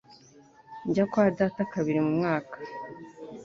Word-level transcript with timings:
Njya 0.87 1.05
kwa 1.11 1.25
data 1.37 1.61
kabiri 1.73 1.99
mu 2.05 2.11
mwaka. 2.17 2.57